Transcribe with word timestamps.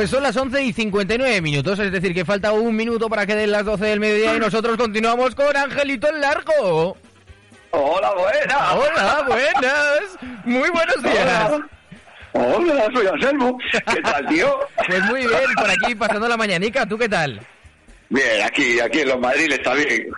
Pues 0.00 0.08
son 0.08 0.22
las 0.22 0.34
11 0.34 0.62
y 0.62 0.72
59 0.72 1.42
minutos, 1.42 1.78
es 1.78 1.92
decir, 1.92 2.14
que 2.14 2.24
falta 2.24 2.52
un 2.52 2.74
minuto 2.74 3.10
para 3.10 3.26
que 3.26 3.34
den 3.34 3.50
las 3.50 3.66
12 3.66 3.84
del 3.84 4.00
mediodía 4.00 4.34
y 4.34 4.40
nosotros 4.40 4.78
continuamos 4.78 5.34
con 5.34 5.54
Angelito 5.54 6.08
el 6.08 6.22
Largo. 6.22 6.96
Hola, 7.72 8.14
buenas. 8.14 8.72
Hola, 8.72 9.24
buenas. 9.28 10.00
Muy 10.46 10.70
buenos 10.70 11.02
días. 11.02 11.52
Hola, 12.32 12.88
soy 12.94 13.08
Anselmo. 13.08 13.58
¿Qué 13.94 14.00
tal, 14.00 14.26
tío? 14.28 14.60
Pues 14.86 15.04
muy 15.04 15.20
bien, 15.20 15.54
por 15.54 15.70
aquí 15.70 15.94
pasando 15.94 16.26
la 16.28 16.38
mañanica. 16.38 16.86
¿Tú 16.86 16.96
qué 16.96 17.06
tal? 17.06 17.38
Bien, 18.12 18.42
aquí, 18.42 18.80
aquí 18.80 19.00
en 19.02 19.08
los 19.08 19.20
Madrid 19.20 19.52
está 19.52 19.72
bien. 19.72 20.08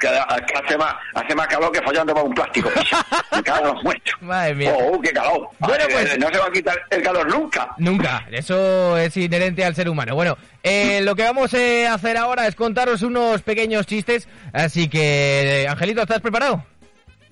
Hace, 0.64 0.78
más, 0.78 0.94
hace 1.14 1.34
más 1.34 1.46
calor 1.46 1.70
que 1.70 1.82
follando 1.82 2.14
para 2.14 2.24
un 2.26 2.32
plástico. 2.34 2.70
Me 3.36 3.42
cago 3.42 3.68
en 3.68 3.74
los 3.74 3.84
muertos. 3.84 4.14
Madre 4.22 4.54
mía. 4.54 4.74
Oh, 4.74 4.98
qué 5.00 5.10
calor. 5.12 5.46
Bueno, 5.58 5.84
Ay, 5.86 5.92
pues- 5.92 6.18
No 6.18 6.28
se 6.30 6.38
va 6.38 6.46
a 6.46 6.50
quitar 6.50 6.76
el 6.88 7.02
calor 7.02 7.28
nunca. 7.28 7.68
Nunca, 7.76 8.26
eso 8.32 8.96
es 8.96 9.14
inherente 9.18 9.62
al 9.62 9.74
ser 9.74 9.90
humano. 9.90 10.14
Bueno, 10.14 10.38
eh, 10.62 11.02
lo 11.02 11.14
que 11.14 11.22
vamos 11.24 11.52
eh, 11.52 11.86
a 11.86 11.92
hacer 11.94 12.16
ahora 12.16 12.46
es 12.46 12.54
contaros 12.54 13.02
unos 13.02 13.42
pequeños 13.42 13.86
chistes, 13.86 14.26
así 14.54 14.88
que, 14.88 15.66
Angelito, 15.68 16.00
¿estás 16.00 16.20
preparado? 16.20 16.64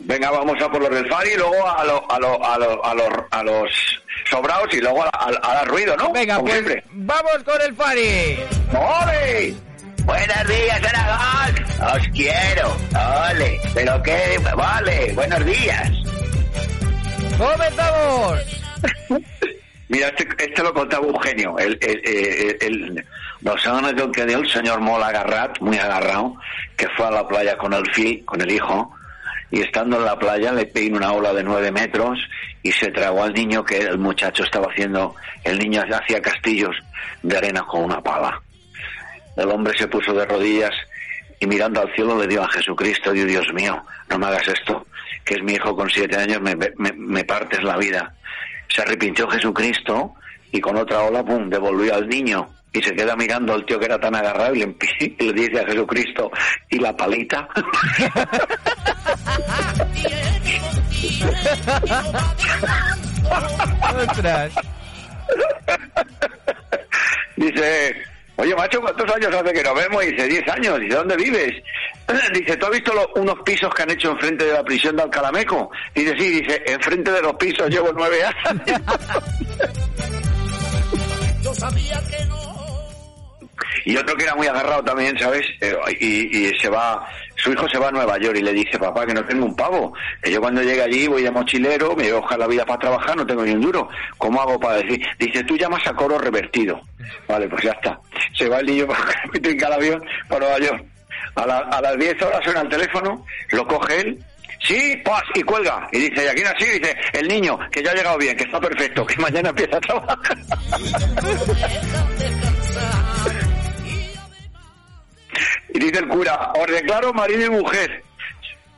Venga, 0.03 0.31
vamos 0.31 0.61
a 0.63 0.71
por 0.71 0.81
los 0.81 0.91
del 0.91 1.07
Fari 1.09 1.31
y 1.31 1.37
luego 1.37 1.69
a, 1.71 1.85
lo- 1.85 2.11
a, 2.11 2.19
lo- 2.19 2.45
a, 2.45 2.59
lo- 2.59 2.85
a 2.85 2.95
los, 2.95 3.09
a 3.31 3.43
los 3.43 3.71
sobrados 4.31 4.69
y 4.73 4.81
luego 4.81 5.03
a, 5.05 5.09
a, 5.09 5.29
a 5.43 5.55
dar 5.57 5.69
ruido, 5.69 5.97
¿no? 5.97 6.11
Venga, 6.13 6.37
Como 6.37 6.49
pues 6.49 6.65
siempre. 6.65 6.85
vamos 6.93 7.43
con 7.45 7.61
el 7.63 7.75
Fari. 7.75 8.39
¡Ole! 8.73 9.30
Buenos 10.11 10.49
días, 10.49 10.81
Aragón. 10.93 11.97
Os 11.97 12.09
quiero. 12.09 12.77
Ole. 13.31 13.61
¿Pero 13.73 14.03
qué? 14.03 14.41
Vale, 14.57 15.13
buenos 15.15 15.45
días. 15.47 15.89
¡Comenzamos! 17.39 18.41
Mira, 19.89 20.09
este, 20.09 20.27
este 20.45 20.63
lo 20.65 20.75
contaba 20.75 21.07
Eugenio. 21.07 21.57
El, 21.59 21.79
el, 21.81 22.01
el, 22.05 22.57
el- 22.61 23.07
nos 23.43 23.65
han 23.69 23.95
que 24.13 24.27
dio 24.27 24.39
el 24.39 24.51
señor 24.51 24.81
Mola 24.81 25.07
Agarrat, 25.09 25.61
muy 25.61 25.79
agarrado, 25.79 26.35
que 26.77 26.89
fue 26.97 27.07
a 27.07 27.11
la 27.13 27.29
playa 27.29 27.57
con 27.57 27.73
el 27.73 27.85
Phil, 27.95 28.25
con 28.25 28.41
el 28.41 28.51
hijo, 28.51 28.93
y 29.53 29.61
estando 29.63 29.97
en 29.99 30.05
la 30.07 30.19
playa 30.19 30.51
le 30.53 30.67
pegó 30.67 30.97
una 30.97 31.13
ola 31.13 31.33
de 31.33 31.45
nueve 31.45 31.71
metros 31.71 32.19
y 32.65 32.73
se 32.73 32.91
tragó 32.91 33.23
al 33.23 33.33
niño 33.33 33.65
que 33.65 33.79
el 33.79 33.99
muchacho 33.99 34.43
estaba 34.43 34.67
haciendo, 34.73 35.15
el 35.45 35.59
niño 35.59 35.83
hacía 35.91 36.21
castillos 36.21 36.77
de 37.23 37.37
arena 37.39 37.63
con 37.63 37.85
una 37.85 38.03
pala. 38.03 38.43
El 39.37 39.51
hombre 39.51 39.77
se 39.77 39.89
puso 39.89 40.13
de 40.13 40.27
rodillas 40.27 40.73
y 41.39 41.47
mirando 41.47 41.81
al 41.81 41.93
cielo 41.95 42.19
le 42.19 42.27
dio 42.27 42.43
a 42.43 42.51
Jesucristo, 42.51 43.13
dio 43.13 43.25
Dios 43.25 43.47
mío, 43.55 43.83
no 44.09 44.19
me 44.19 44.27
hagas 44.27 44.47
esto, 44.49 44.87
que 45.25 45.35
es 45.35 45.43
mi 45.43 45.53
hijo 45.53 45.75
con 45.75 45.89
siete 45.89 46.17
años, 46.17 46.41
me, 46.41 46.55
me, 46.55 46.93
me 46.93 47.25
partes 47.25 47.63
la 47.63 47.77
vida. 47.77 48.15
Se 48.69 48.83
arrepintió 48.83 49.29
Jesucristo 49.29 50.15
y 50.53 50.61
con 50.61 50.77
otra 50.77 51.01
ola, 51.01 51.25
pum, 51.25 51.49
devolvió 51.49 51.95
al 51.95 52.09
niño. 52.09 52.49
Y 52.73 52.81
se 52.83 52.95
queda 52.95 53.17
mirando 53.17 53.53
al 53.53 53.67
tío 53.67 53.81
que 53.81 53.87
era 53.87 53.99
tan 53.99 54.15
agarrado 54.15 54.55
y 54.55 54.61
le, 54.61 54.77
y 55.01 55.25
le 55.25 55.33
dice 55.33 55.61
a 55.61 55.67
Jesucristo, 55.67 56.31
¿y 56.69 56.79
la 56.79 56.97
palita? 56.97 57.49
Dice, 67.37 67.95
oye 68.41 68.55
macho, 68.57 68.81
¿cuántos 68.81 69.15
años 69.15 69.35
hace 69.35 69.53
que 69.53 69.63
nos 69.63 69.75
vemos? 69.75 70.05
Y 70.05 70.13
dice, 70.13 70.27
10 70.29 70.49
años. 70.49 70.81
Dice, 70.81 70.95
¿dónde 70.97 71.17
vives? 71.17 71.63
Dice, 72.35 72.57
¿tú 72.57 72.67
has 72.67 72.73
visto 72.73 72.93
los- 72.95 73.09
unos 73.17 73.39
pisos 73.45 73.73
que 73.75 73.83
han 73.83 73.91
hecho 73.91 74.11
enfrente 74.11 74.45
de 74.45 74.53
la 74.55 74.65
prisión 74.65 74.97
de 74.97 75.03
Alcalameco? 75.05 75.71
Dice, 75.95 76.15
sí, 76.19 76.41
dice, 76.41 76.63
enfrente 76.67 77.13
de 77.13 77.23
los 77.23 77.35
pisos 77.35 77.69
llevo 77.71 77.91
nueve 77.95 78.19
años. 78.25 78.81
Y 83.85 83.97
otro 83.97 84.15
que 84.17 84.25
era 84.25 84.35
muy 84.35 84.47
agarrado 84.47 84.83
también, 84.85 85.19
¿sabes? 85.19 85.43
Eh, 85.61 85.75
y, 86.01 86.47
y 86.49 86.59
se 86.59 86.69
va, 86.69 87.07
su 87.43 87.53
hijo 87.53 87.69
se 87.69 87.79
va 87.79 87.89
a 87.89 87.91
Nueva 87.93 88.19
York 88.19 88.37
y 88.39 88.43
le 88.43 88.53
dice, 88.53 88.79
papá, 88.79 89.07
que 89.07 89.15
no 89.15 89.25
tengo 89.25 89.47
un 89.47 89.57
pavo, 89.57 89.93
que 90.23 90.31
yo 90.31 90.41
cuando 90.41 90.63
llegue 90.63 90.83
allí 90.83 91.07
voy 91.09 91.23
de 91.23 91.31
mochilero, 91.31 91.97
me 91.97 92.05
voy 92.05 92.13
a 92.13 92.17
buscar 92.21 92.39
la 92.39 92.47
vida 92.47 92.65
para 92.67 92.79
trabajar, 92.79 93.17
no 93.17 93.27
tengo 93.27 93.45
ni 93.45 93.53
un 93.53 93.61
duro. 93.61 93.89
¿Cómo 94.19 94.41
hago 94.41 94.59
para 94.61 94.77
decir? 94.77 95.01
Dice, 95.19 95.43
tú 95.45 95.57
llamas 95.57 95.87
a 95.87 95.95
coro 95.95 96.19
revertido. 96.19 96.81
Vale, 97.29 97.49
pues 97.49 97.63
ya 97.65 97.73
está. 97.73 97.99
Se 98.37 98.49
va 98.49 98.61
el 98.61 98.67
niño 98.67 98.87
para 98.89 99.01
el 99.33 99.73
avión 99.73 100.03
para 100.29 100.41
Nueva 100.47 100.59
York. 100.59 100.85
A, 101.37 101.47
la- 101.47 101.59
a 101.59 101.81
las 101.81 101.97
10 101.97 102.21
horas 102.23 102.41
suena 102.45 102.61
el 102.63 102.69
teléfono, 102.69 103.25
lo 103.51 103.67
coge 103.67 104.01
él, 104.01 104.25
Sí, 104.63 104.95
pas, 105.03 105.23
y 105.35 105.43
cuelga. 105.43 105.89
Y 105.91 106.01
dice, 106.11 106.23
¿y 106.23 106.29
a 106.29 106.35
quién 106.35 106.47
así? 106.49 106.67
Dice, 106.67 106.95
el 107.15 107.27
niño, 107.29 107.59
que 107.73 107.83
ya 107.83 107.93
ha 107.93 107.95
llegado 107.95 108.19
bien, 108.19 108.37
que 108.37 108.45
está 108.45 108.61
perfecto, 108.61 109.07
que 109.07 109.17
mañana 109.17 109.49
empieza 109.49 109.79
a 109.79 109.81
trabajar. 109.81 110.19
dice 115.81 115.99
el 115.99 116.09
cura, 116.09 116.53
os 116.55 116.67
declaro 116.67 117.13
marido 117.13 117.47
y 117.47 117.51
mujer. 117.51 118.03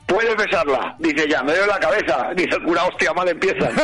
Puedes 0.07 0.35
besarla. 0.35 0.95
Dice 0.99 1.27
ya, 1.27 1.41
me 1.43 1.53
doy 1.53 1.67
la 1.67 1.79
cabeza. 1.79 2.29
Dice 2.35 2.55
el 2.55 2.63
cura, 2.63 2.83
hostia, 2.85 3.13
mal 3.13 3.27
empieza. 3.29 3.69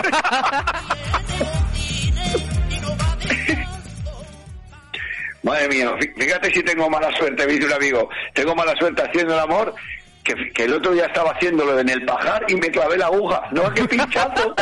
Madre 5.43 5.69
mía, 5.69 5.91
fí- 5.99 6.13
fíjate 6.17 6.51
si 6.53 6.61
tengo 6.63 6.89
mala 6.89 7.09
suerte, 7.17 7.45
me 7.47 7.53
dice 7.53 7.65
un 7.67 7.73
amigo. 7.73 8.09
Tengo 8.33 8.55
mala 8.55 8.73
suerte 8.77 9.01
haciendo 9.03 9.33
el 9.35 9.39
amor, 9.39 9.73
que, 10.23 10.33
que 10.53 10.65
el 10.65 10.73
otro 10.73 10.91
día 10.91 11.05
estaba 11.05 11.31
haciéndolo 11.31 11.79
en 11.79 11.87
el 11.89 12.03
pajar 12.05 12.43
y 12.49 12.55
me 12.55 12.69
clavé 12.69 12.97
la 12.97 13.05
aguja. 13.05 13.41
No, 13.51 13.73
qué 13.73 13.85
pinchazo. 13.85 14.53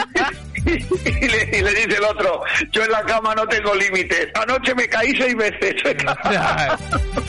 y, 0.65 1.27
le, 1.27 1.57
y 1.57 1.61
le 1.63 1.71
dice 1.73 1.97
el 1.97 2.03
otro, 2.03 2.43
yo 2.71 2.83
en 2.83 2.91
la 2.91 3.01
cama 3.03 3.33
no 3.33 3.47
tengo 3.47 3.73
límites. 3.73 4.27
Anoche 4.35 4.75
me 4.75 4.87
caí 4.87 5.15
seis 5.17 5.35
veces. 5.35 5.73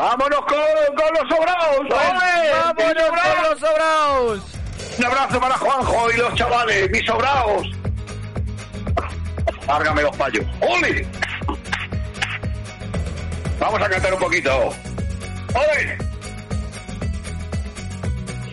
Vámonos 0.00 0.40
con, 0.46 0.96
con 0.96 1.14
los 1.14 1.28
sobrados. 1.28 1.88
¡Vámonos 1.90 3.10
con 3.10 3.50
los 3.50 3.60
sobraos! 3.60 4.40
Un 4.96 5.04
abrazo 5.04 5.40
para 5.40 5.58
Juanjo 5.58 6.10
y 6.10 6.16
los 6.16 6.34
chavales, 6.36 6.90
mis 6.90 7.04
sobrados. 7.04 7.66
Lárgame 9.66 10.02
los 10.02 10.16
payos. 10.16 10.46
¡Ole! 10.60 11.06
Vamos 13.58 13.82
a 13.82 13.90
cantar 13.90 14.14
un 14.14 14.20
poquito. 14.20 14.70
¡Ole! 15.52 15.98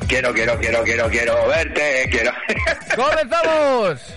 Quiero, 0.09 0.34
quiero, 0.34 0.59
quiero, 0.59 0.84
quiero, 0.84 1.09
quiero 1.09 1.47
verte, 1.47 2.09
quiero. 2.12 2.31
¡Comenzamos! 2.96 4.17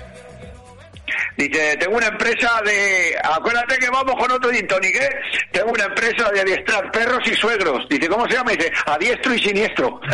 Dice, 1.40 1.74
tengo 1.78 1.96
una 1.96 2.08
empresa 2.08 2.60
de... 2.66 3.16
Acuérdate 3.24 3.78
que 3.78 3.88
vamos 3.88 4.14
con 4.14 4.30
otro 4.30 4.50
gin 4.50 4.66
tonic, 4.66 4.94
¿eh? 4.94 5.08
Tengo 5.50 5.70
una 5.70 5.84
empresa 5.84 6.30
de 6.32 6.42
adiestrar 6.42 6.92
perros 6.92 7.22
y 7.24 7.34
suegros. 7.34 7.88
Dice, 7.88 8.10
¿cómo 8.10 8.28
se 8.28 8.34
llama? 8.34 8.50
Dice, 8.50 8.70
adiestro 8.84 9.34
y 9.34 9.38
siniestro. 9.38 9.98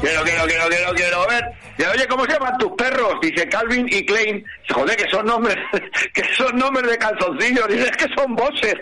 Quiero, 0.00 0.22
quiero, 0.24 0.44
quiero, 0.44 0.68
quiero, 0.68 0.94
quiero 0.94 1.26
ver. 1.28 1.44
Dice, 1.78 1.90
oye, 1.90 2.08
¿cómo 2.08 2.24
se 2.24 2.32
llaman 2.32 2.58
tus 2.58 2.72
perros? 2.72 3.14
Dice 3.22 3.48
Calvin 3.48 3.86
y 3.88 4.04
Klein. 4.04 4.44
Joder, 4.70 4.96
que 4.96 5.08
son 5.08 5.24
nombres, 5.26 5.56
que 6.14 6.24
son 6.34 6.56
nombres 6.58 6.90
de 6.90 6.98
calzoncillos. 6.98 7.68
Dice, 7.68 7.84
es 7.84 7.96
que 7.96 8.12
son 8.14 8.34
bosses. 8.34 8.74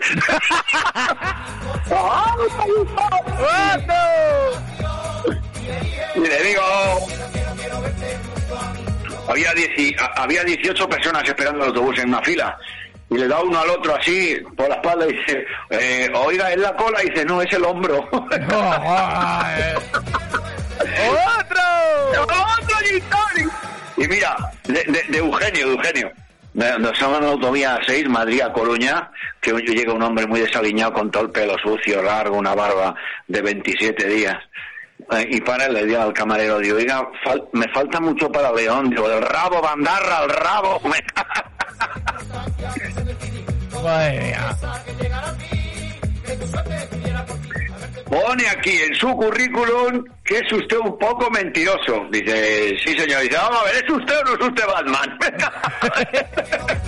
y 6.15 6.19
le 6.19 6.43
digo, 6.43 6.61
había, 9.27 9.53
dieci- 9.53 9.95
había 10.15 10.43
18 10.43 10.87
personas 10.89 11.23
esperando 11.23 11.63
el 11.63 11.69
autobús 11.69 11.97
en 11.99 12.09
una 12.09 12.21
fila. 12.21 12.57
Y 13.09 13.17
le 13.17 13.27
da 13.27 13.39
uno 13.41 13.59
al 13.59 13.69
otro 13.69 13.95
así 13.95 14.37
por 14.57 14.67
la 14.67 14.75
espalda 14.75 15.05
y 15.07 15.13
dice, 15.13 15.45
eh, 15.69 16.09
oiga, 16.15 16.51
es 16.51 16.57
la 16.57 16.75
cola. 16.75 17.03
Y 17.03 17.09
dice, 17.11 17.23
no, 17.25 17.41
es 17.41 17.51
el 17.53 17.63
hombro. 17.63 18.07
¡Otro! 18.35 18.59
¡Otro! 22.21 22.35
Y 23.97 24.07
mira, 24.07 24.35
de, 24.65 24.83
de- 24.83 25.03
de 25.07 25.17
Eugenio, 25.19 25.67
de 25.67 25.73
Eugenio. 25.75 26.11
Estamos 26.55 27.17
en 27.19 27.25
la 27.25 27.31
autovía 27.31 27.79
6, 27.85 28.07
Madrid 28.09 28.41
a 28.41 28.51
Coruña, 28.53 29.09
que 29.41 29.51
llega 29.53 29.93
un 29.93 30.01
hombre 30.03 30.25
muy 30.25 30.39
desaliñado 30.39 30.93
con 30.93 31.11
todo 31.11 31.23
el 31.23 31.31
pelo 31.31 31.57
sucio, 31.59 32.01
largo, 32.01 32.37
una 32.37 32.55
barba 32.55 32.95
de 33.27 33.41
27 33.41 34.07
días. 34.07 34.37
Eh, 35.11 35.27
y 35.29 35.41
para 35.41 35.67
le 35.69 35.85
digo 35.85 36.01
al 36.01 36.13
camarero, 36.13 36.59
digo, 36.59 37.11
me 37.53 37.67
falta 37.73 37.99
mucho 37.99 38.31
para 38.31 38.51
León, 38.51 38.89
digo, 38.89 39.09
el 39.09 39.21
rabo, 39.21 39.61
bandarra, 39.61 40.23
el 40.23 40.29
rabo. 40.29 40.81
Mía. 43.85 44.57
Pone 48.09 48.47
aquí 48.47 48.71
en 48.71 48.95
su 48.95 49.13
currículum 49.15 50.03
que 50.23 50.37
es 50.37 50.51
usted 50.51 50.77
un 50.77 50.97
poco 50.97 51.29
mentiroso. 51.29 52.07
Dice, 52.11 52.75
sí 52.83 52.97
señor, 52.97 53.21
dice, 53.21 53.35
vamos 53.35 53.61
a 53.61 53.63
ver, 53.65 53.75
¿es 53.83 53.89
usted 53.89 54.15
o 54.17 54.23
no 54.23 54.33
es 54.33 54.47
usted 54.47 54.65
Batman? 54.65 55.19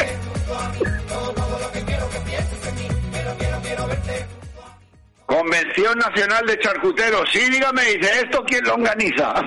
Convención 5.78 6.00
Nacional 6.00 6.46
de 6.48 6.60
Charcuteros. 6.60 7.30
Sí, 7.32 7.40
dígame, 7.52 7.84
dice, 7.84 8.22
¿esto 8.22 8.44
quién 8.46 8.64
lo 8.64 8.74
organiza? 8.74 9.34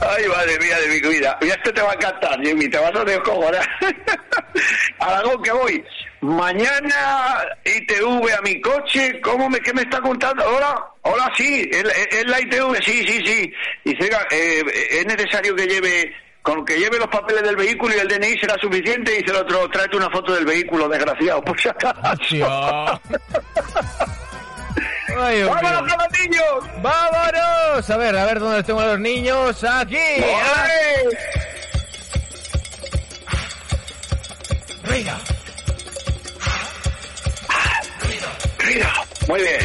Ay. 0.00 0.28
Madre 0.28 0.58
mía 0.58 0.78
de 0.78 0.88
mi 0.88 1.00
vida. 1.08 1.38
Y 1.40 1.46
este 1.46 1.72
te 1.72 1.80
va 1.80 1.92
a 1.92 1.94
encantar, 1.94 2.38
Jimmy, 2.42 2.68
te 2.68 2.76
vas 2.76 2.94
a 2.94 3.04
descojonar. 3.04 3.66
Aragón, 4.98 5.42
que 5.42 5.52
voy. 5.52 5.82
Mañana 6.20 7.42
ITV 7.64 8.30
a 8.36 8.42
mi 8.42 8.60
coche, 8.60 9.20
¿cómo 9.22 9.48
me, 9.48 9.58
qué 9.60 9.72
me 9.72 9.82
está 9.82 10.02
contando? 10.02 10.44
Hola, 10.46 10.84
hola, 11.02 11.32
sí, 11.36 11.68
es, 11.72 11.84
es 12.10 12.26
la 12.26 12.40
ITV, 12.42 12.76
sí, 12.82 13.06
sí, 13.06 13.22
sí. 13.24 13.52
Dice, 13.84 14.04
oiga, 14.04 14.26
eh, 14.30 14.62
es 14.90 15.06
necesario 15.06 15.56
que 15.56 15.66
lleve, 15.66 16.14
con 16.44 16.64
que 16.64 16.78
lleve 16.78 16.98
los 16.98 17.08
papeles 17.08 17.42
del 17.42 17.56
vehículo 17.56 17.96
y 17.96 17.98
el 17.98 18.06
DNI 18.06 18.38
será 18.38 18.54
suficiente. 18.60 19.12
Dice 19.12 19.30
el 19.30 19.36
otro, 19.36 19.66
tráete 19.70 19.96
una 19.96 20.10
foto 20.10 20.34
del 20.34 20.44
vehículo, 20.44 20.86
desgraciado, 20.90 21.42
por 21.42 21.58
si 21.58 21.70
acaso. 21.70 21.98
Ay. 25.18 25.42
¡Vámonos 25.44 25.80
con 25.80 25.98
los 25.98 26.20
niños! 26.20 26.44
¡Vámonos! 26.82 27.88
A 27.90 27.96
ver, 27.96 28.16
a 28.16 28.26
ver 28.26 28.40
dónde 28.40 28.62
tengo 28.62 28.80
a 28.80 28.86
los 28.86 29.00
niños. 29.00 29.64
Aquí. 29.64 29.96
¡Ole! 29.96 31.18
Venga. 34.82 35.18
Mira, 38.66 38.92
muy 39.28 39.40
bien. 39.40 39.60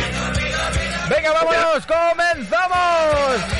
Venga, 1.09 1.33
vámonos. 1.33 1.85
Comenzamos. 1.85 3.58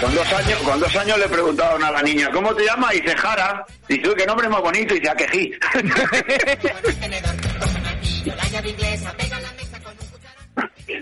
Con 0.00 0.14
dos 0.14 0.32
años, 0.32 0.58
con 0.62 0.80
dos 0.80 0.96
años 0.96 1.18
le 1.18 1.28
preguntaron 1.28 1.82
a 1.82 1.90
la 1.90 2.02
niña, 2.02 2.30
¿cómo 2.30 2.54
te 2.54 2.64
llamas? 2.64 2.94
Y 2.94 3.00
dice 3.00 3.16
Jara. 3.16 3.64
Dice, 3.88 4.08
uy, 4.08 4.14
qué 4.14 4.26
nombre 4.26 4.48
más 4.48 4.60
bonito. 4.60 4.94
Y 4.94 5.00
dice, 5.00 5.10
Aquejí. 5.10 5.52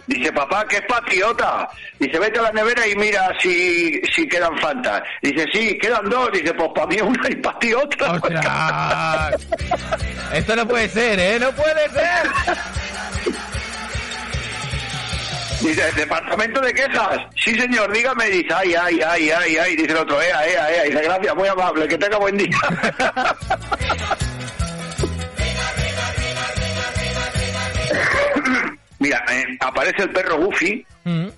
Dice, 0.06 0.32
papá, 0.32 0.66
que 0.66 0.76
es 0.76 0.82
patriota. 0.82 1.68
Dice, 1.98 2.18
vete 2.18 2.38
a 2.38 2.42
la 2.42 2.52
nevera 2.52 2.86
y 2.86 2.94
mira 2.96 3.30
si, 3.40 4.00
si 4.14 4.26
quedan 4.28 4.56
fantas. 4.58 5.02
Dice, 5.22 5.46
sí, 5.52 5.78
quedan 5.78 6.08
dos. 6.08 6.30
Dice, 6.32 6.54
pues 6.54 6.70
para 6.74 6.86
mí 6.86 6.96
una 7.00 7.28
y 7.28 7.36
para 7.36 7.58
ti 7.58 7.74
otra. 7.74 8.20
Esto 10.32 10.56
no 10.56 10.66
puede 10.66 10.88
ser, 10.88 11.18
¿eh? 11.18 11.38
¡No 11.38 11.52
puede 11.52 11.88
ser! 11.90 12.30
Dice, 15.64 15.82
¿departamento 15.96 16.60
de 16.60 16.74
quejas? 16.74 17.18
Sí, 17.36 17.58
señor, 17.58 17.90
dígame. 17.92 18.26
Dice, 18.28 18.52
ay, 18.54 18.74
ay, 18.74 19.00
ay, 19.00 19.30
ay, 19.30 19.56
ay. 19.56 19.76
Dice 19.76 19.92
el 19.92 19.96
otro, 19.98 20.20
ea, 20.20 20.46
ea, 20.46 20.70
ea. 20.74 20.82
Dice, 20.84 21.02
gracias, 21.02 21.34
muy 21.34 21.48
amable, 21.48 21.88
que 21.88 21.96
tenga 21.98 22.18
buen 22.18 22.36
día. 22.36 22.50
Mira, 28.98 29.22
eh, 29.30 29.44
aparece 29.60 30.02
el 30.02 30.10
perro 30.10 30.36
Goofy 30.38 30.84
Mm. 31.04 31.28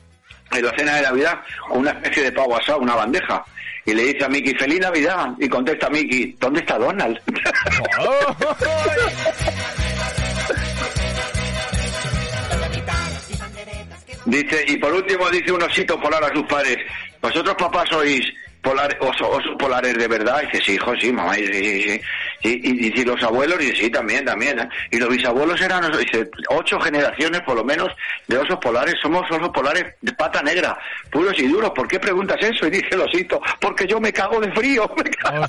en 0.52 0.64
la 0.64 0.70
cena 0.78 0.94
de 0.94 1.02
Navidad 1.02 1.40
con 1.69 1.78
una 1.81 1.90
especie 1.90 2.23
de 2.23 2.31
pavo 2.32 2.56
asado, 2.56 2.78
una 2.78 2.94
bandeja. 2.94 3.44
Y 3.84 3.93
le 3.94 4.05
dice 4.12 4.25
a 4.25 4.28
Mickey, 4.28 4.55
feliz 4.55 4.78
Navidad. 4.78 5.31
Y 5.40 5.49
contesta 5.49 5.90
Mickey, 5.90 6.37
¿dónde 6.38 6.61
está 6.61 6.78
Donald? 6.78 7.19
dice, 14.26 14.64
y 14.69 14.76
por 14.76 14.93
último 14.93 15.28
dice 15.31 15.50
un 15.52 15.62
osito 15.62 15.99
polar 16.00 16.23
a 16.25 16.32
sus 16.34 16.44
padres, 16.44 16.76
¿vosotros 17.23 17.55
papás 17.58 17.88
sois 17.88 18.20
polares, 18.62 18.96
oso- 19.00 19.28
osos 19.28 19.55
polares 19.58 19.94
de 19.96 20.08
verdad? 20.08 20.43
Dice, 20.43 20.64
sí, 20.64 20.73
hijo, 20.75 20.93
sí, 21.00 21.11
mamá, 21.12 21.38
y, 21.38 21.46
sí. 21.46 22.00
Y, 22.43 22.73
dice, 22.90 23.00
¿y 23.00 23.05
los 23.05 23.20
abuelos? 23.23 23.61
Y 23.61 23.67
dice, 23.67 23.82
sí, 23.84 23.90
también, 23.90 24.25
también. 24.25 24.58
¿eh? 24.61 24.69
Y 24.90 24.99
los 24.99 25.08
bisabuelos 25.08 25.61
eran, 25.61 25.90
dice, 25.99 26.28
ocho 26.50 26.78
generaciones 26.81 27.40
por 27.43 27.56
lo 27.56 27.64
menos 27.64 27.88
de 28.28 28.37
osos 28.38 28.58
polares, 28.58 28.94
somos 29.02 29.23
osos 29.31 29.49
polares 29.50 29.94
de 30.02 30.12
pata 30.12 30.43
negra, 30.43 30.76
puros 31.11 31.37
y 31.38 31.46
duros. 31.49 31.70
¿Por 31.75 31.88
qué 31.88 31.99
preguntas 31.99 32.37
eso? 32.40 32.67
Y 32.67 32.70
dice 32.70 32.88
el 32.93 33.00
osito, 33.00 33.40
porque 33.61 33.87
yo 33.87 34.00
me 34.00 34.12
cago 34.12 34.40
de 34.40 34.52
frío. 34.52 34.88
me 34.96 35.11
cago". 35.11 35.46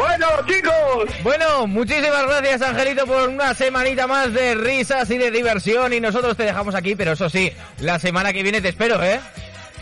Bueno, 0.00 0.26
chicos, 0.46 1.22
Bueno, 1.22 1.66
muchísimas 1.66 2.26
gracias, 2.26 2.62
Angelito, 2.62 3.06
por 3.06 3.28
una 3.28 3.52
semanita 3.52 4.06
más 4.06 4.32
de 4.32 4.54
risas 4.54 5.10
y 5.10 5.18
de 5.18 5.30
diversión. 5.30 5.92
Y 5.92 6.00
nosotros 6.00 6.38
te 6.38 6.44
dejamos 6.44 6.74
aquí, 6.74 6.94
pero 6.94 7.12
eso 7.12 7.28
sí, 7.28 7.52
la 7.80 7.98
semana 7.98 8.32
que 8.32 8.42
viene 8.42 8.62
te 8.62 8.70
espero, 8.70 9.02
¿eh? 9.04 9.20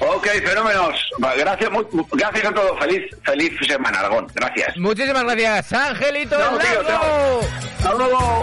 Ok, 0.01 0.27
fenómenos. 0.45 1.01
Gracias, 1.19 1.71
gracias 2.13 2.45
a 2.45 2.53
todos. 2.53 2.81
Feliz, 2.81 3.03
feliz 3.23 3.53
semana, 3.65 4.01
Aragón. 4.01 4.27
Gracias. 4.35 4.77
Muchísimas 4.77 5.23
gracias, 5.23 5.73
Angelito 5.73 6.37
Chao, 6.37 6.59
tío, 6.59 6.85
chao. 6.85 7.41
Hasta 7.79 7.95
luego. 7.95 8.43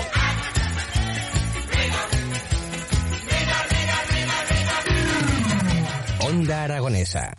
Onda 6.21 6.63
Aragonesa. 6.63 7.35